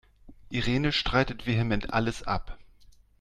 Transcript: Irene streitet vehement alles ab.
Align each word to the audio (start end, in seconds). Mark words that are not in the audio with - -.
Irene 0.49 0.93
streitet 0.93 1.45
vehement 1.45 1.93
alles 1.93 2.23
ab. 2.23 2.57